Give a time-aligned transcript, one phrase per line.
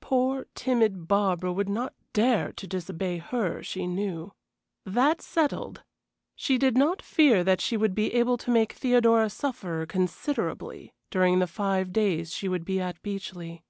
[0.00, 4.32] Poor, timid Barbara would not dare to disobey her, she knew.
[4.86, 5.82] That settled,
[6.34, 11.38] she did not fear that she would be able to make Theodora suffer considerably during
[11.38, 13.60] the five days she would be at Beechleigh.